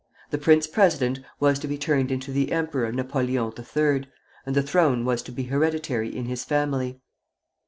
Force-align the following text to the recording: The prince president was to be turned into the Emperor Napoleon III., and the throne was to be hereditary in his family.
The 0.31 0.39
prince 0.39 0.65
president 0.65 1.19
was 1.39 1.59
to 1.59 1.67
be 1.67 1.77
turned 1.77 2.11
into 2.11 2.31
the 2.31 2.51
Emperor 2.51 2.91
Napoleon 2.91 3.53
III., 3.55 4.07
and 4.47 4.55
the 4.55 4.63
throne 4.63 5.05
was 5.05 5.21
to 5.21 5.31
be 5.31 5.43
hereditary 5.43 6.09
in 6.09 6.25
his 6.25 6.43
family. 6.43 6.99